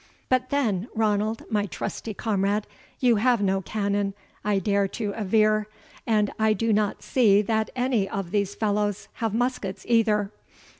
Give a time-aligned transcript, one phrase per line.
[0.29, 2.65] But then, Ranald, my trusty comrade,
[2.99, 5.67] you have no cannon, I dare to aver,
[6.07, 10.31] and I do not see that any of these fellows have muskets either.